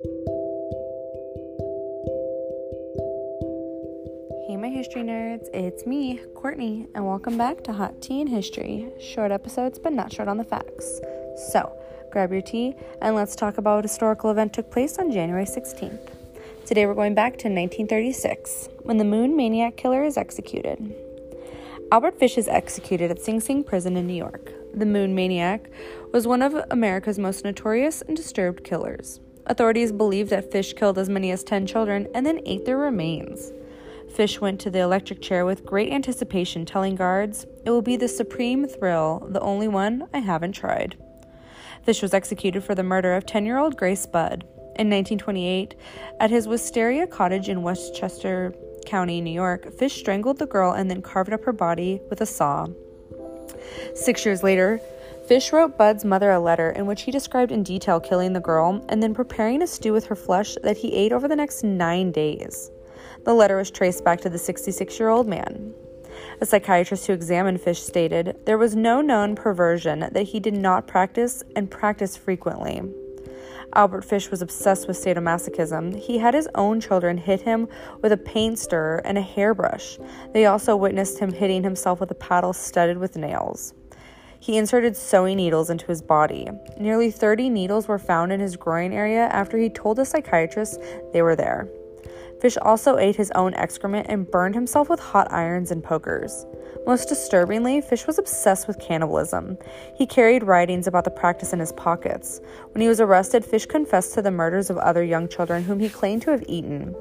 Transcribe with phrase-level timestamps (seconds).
[0.00, 0.06] Hey,
[4.56, 8.92] my history nerds, it's me, Courtney, and welcome back to Hot Tea and History.
[9.00, 11.00] Short episodes, but not short on the facts.
[11.50, 11.72] So,
[12.12, 16.10] grab your tea and let's talk about what historical event took place on January 16th.
[16.64, 20.94] Today we're going back to 1936, when the Moon Maniac Killer is executed.
[21.90, 24.52] Albert Fish is executed at Sing Sing Prison in New York.
[24.74, 25.68] The Moon Maniac
[26.12, 29.18] was one of America's most notorious and disturbed killers.
[29.48, 33.50] Authorities believe that Fish killed as many as 10 children and then ate their remains.
[34.14, 38.08] Fish went to the electric chair with great anticipation, telling guards, It will be the
[38.08, 40.96] supreme thrill, the only one I haven't tried.
[41.82, 44.44] Fish was executed for the murder of 10 year old Grace Budd.
[44.76, 45.74] In 1928,
[46.20, 48.54] at his Wisteria cottage in Westchester
[48.86, 52.26] County, New York, Fish strangled the girl and then carved up her body with a
[52.26, 52.66] saw.
[53.94, 54.80] Six years later,
[55.28, 58.82] Fish wrote Budd's mother a letter in which he described in detail killing the girl
[58.88, 62.10] and then preparing a stew with her flesh that he ate over the next nine
[62.10, 62.70] days.
[63.26, 65.74] The letter was traced back to the 66 year old man.
[66.40, 70.86] A psychiatrist who examined Fish stated there was no known perversion that he did not
[70.86, 72.80] practice and practice frequently.
[73.74, 75.94] Albert Fish was obsessed with sadomasochism.
[75.94, 77.68] He had his own children hit him
[78.00, 79.98] with a paint stirrer and a hairbrush.
[80.32, 83.74] They also witnessed him hitting himself with a paddle studded with nails.
[84.40, 86.48] He inserted sewing needles into his body.
[86.78, 90.80] Nearly 30 needles were found in his groin area after he told a psychiatrist
[91.12, 91.68] they were there.
[92.40, 96.46] Fish also ate his own excrement and burned himself with hot irons and pokers.
[96.86, 99.58] Most disturbingly, Fish was obsessed with cannibalism.
[99.96, 102.40] He carried writings about the practice in his pockets.
[102.72, 105.88] When he was arrested, Fish confessed to the murders of other young children whom he
[105.88, 106.94] claimed to have eaten.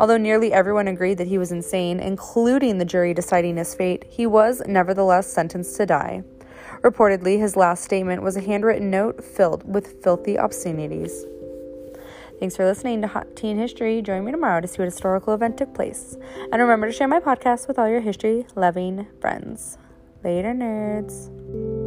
[0.00, 4.26] Although nearly everyone agreed that he was insane, including the jury deciding his fate, he
[4.26, 6.22] was nevertheless sentenced to die.
[6.82, 11.24] Reportedly, his last statement was a handwritten note filled with filthy obscenities.
[12.38, 14.00] Thanks for listening to Hot Tea and History.
[14.00, 16.16] Join me tomorrow to see what historical event took place.
[16.52, 19.76] And remember to share my podcast with all your history loving friends.
[20.22, 21.77] Later, nerds.